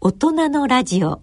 [0.00, 1.22] 大人のラジオ。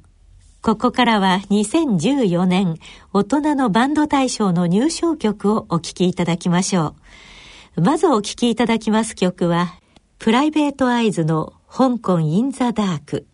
[0.61, 2.75] ここからは2014年
[3.13, 6.93] 大人のバンド大賞の入賞曲をお聴きいただきましょ
[7.77, 7.81] う。
[7.81, 9.75] まずお聴きいただきます曲は、
[10.19, 13.25] プライベートアイズの香港インザダーク。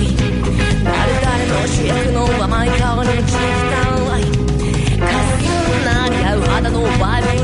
[0.85, 3.39] 誰々の主役の甘い顔に聞きた
[4.19, 4.23] い
[4.99, 7.36] 風の中肌のバイブ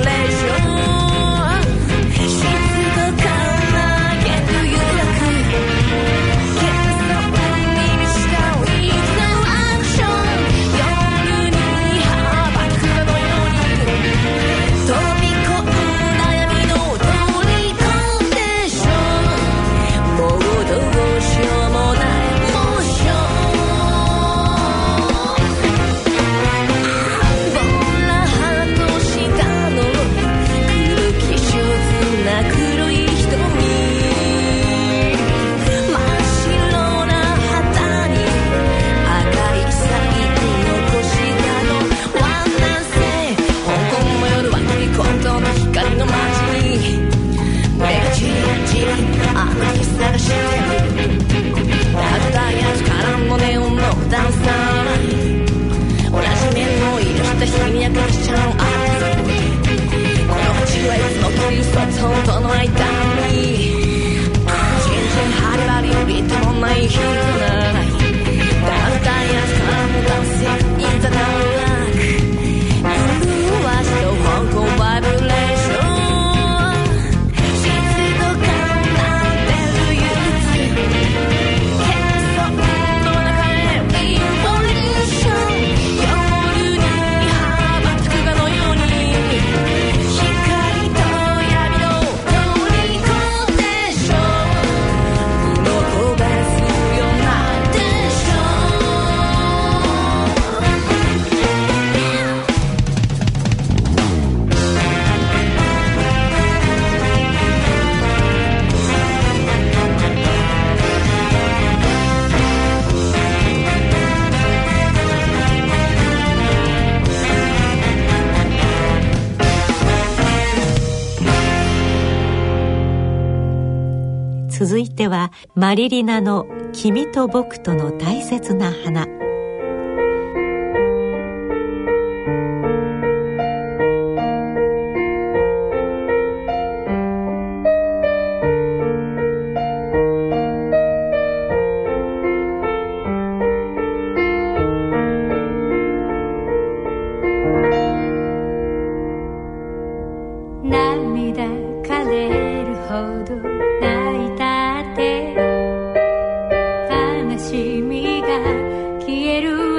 [124.64, 129.08] 続いてはマリリナの「君と僕との大切な花」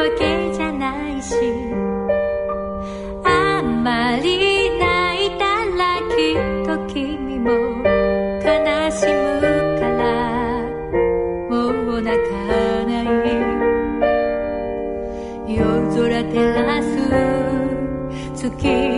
[0.04, 1.34] わけじゃないし
[3.24, 6.36] あんまり泣いたらきっ
[6.68, 7.52] と君も
[8.44, 8.52] 悲
[8.92, 9.42] しむ
[9.80, 10.04] から
[11.50, 11.56] も
[11.96, 12.34] う泣か
[12.86, 13.04] ない。
[15.56, 15.64] 夜
[15.96, 16.36] 空照
[16.66, 16.88] らす
[18.36, 18.93] 月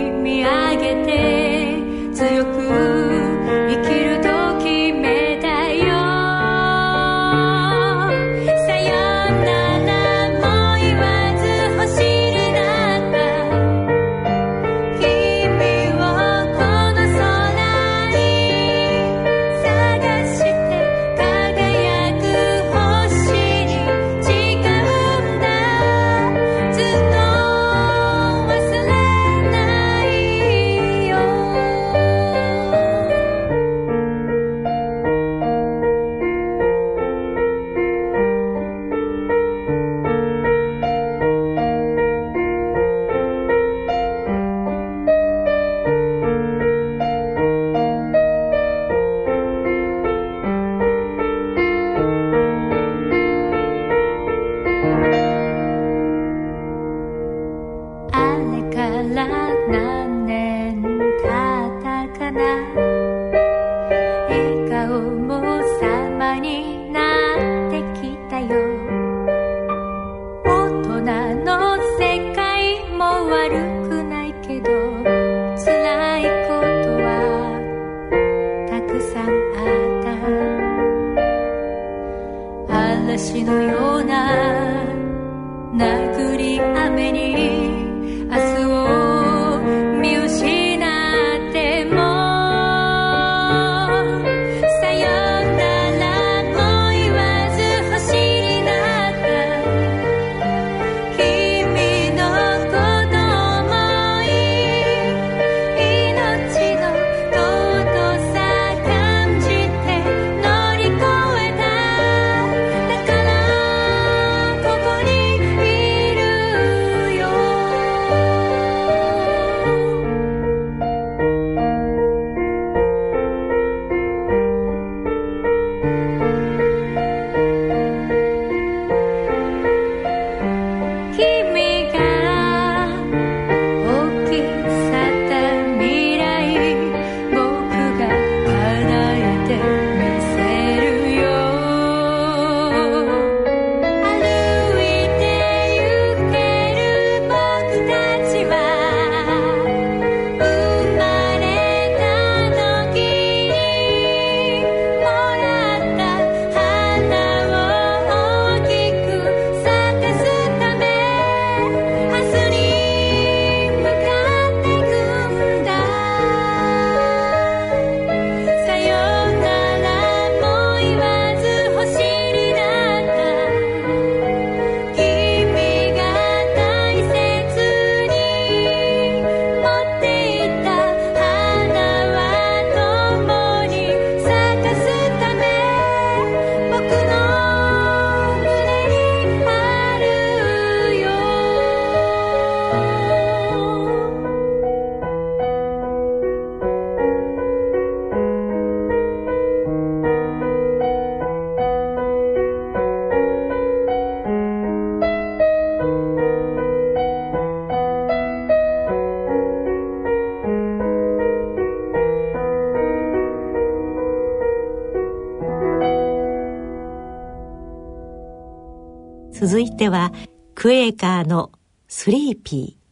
[219.76, 220.12] ては
[220.54, 221.52] クエーカーの
[221.88, 222.85] スリーピー。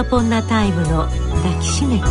[0.00, 2.04] ーポンなタイムの抱きしめて」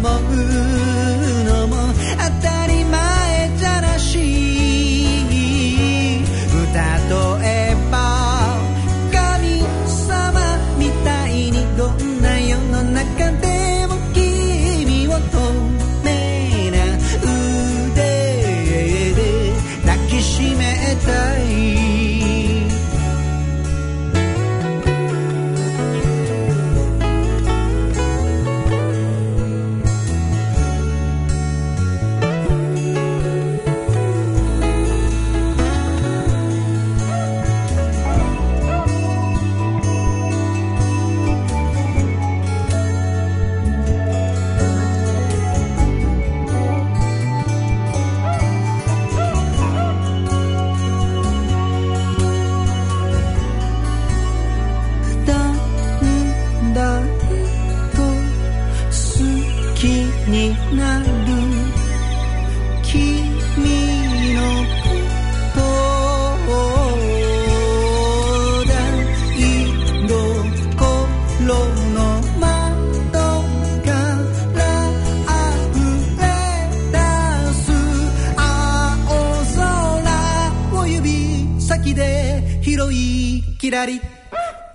[0.00, 0.29] among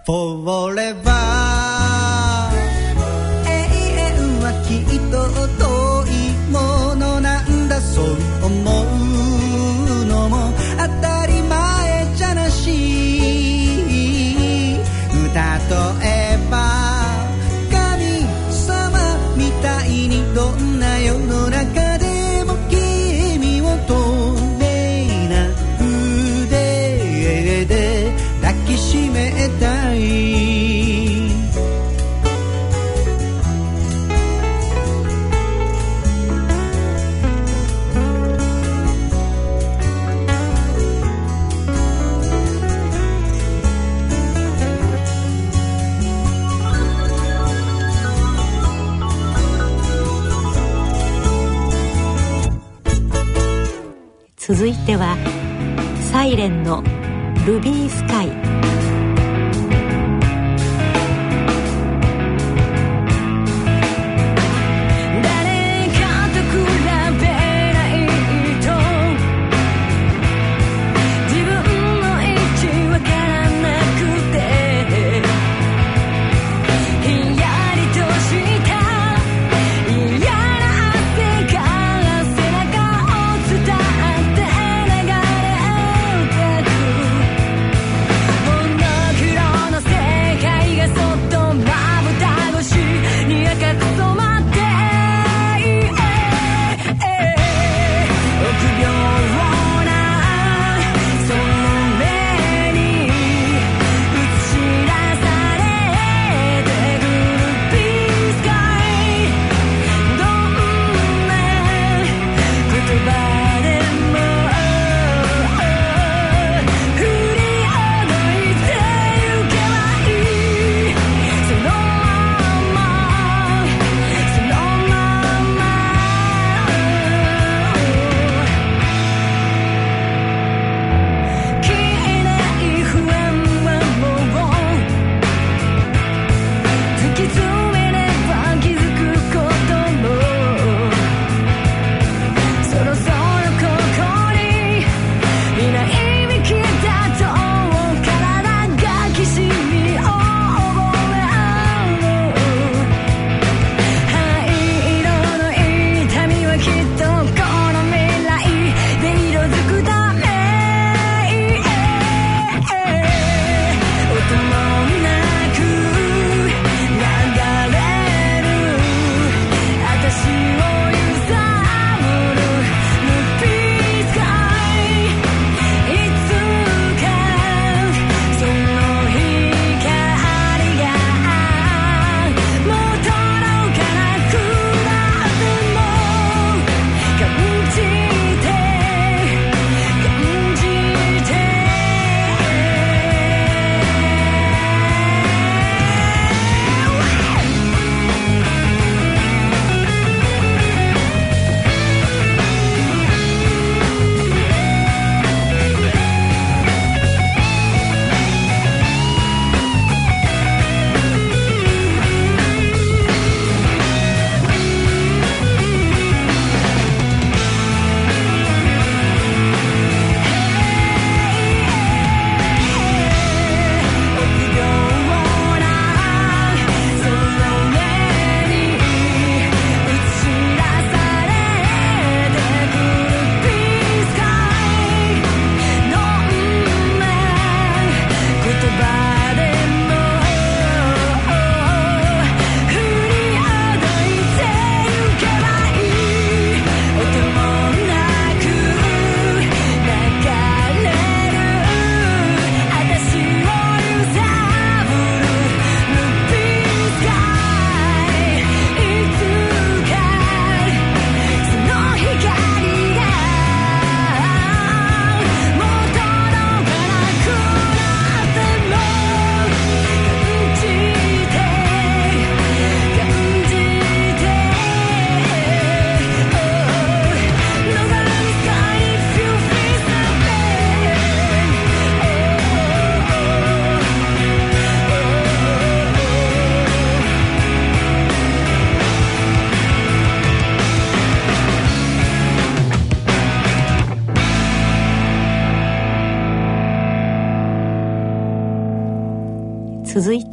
[0.06, 0.94] Forever
[3.44, 3.58] 永
[3.98, 5.75] 遠はきっと
[54.56, 55.18] 続いては
[56.14, 56.82] サイレンの
[57.46, 58.30] 「ルビースカイ」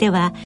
[0.03, 0.33] 続いては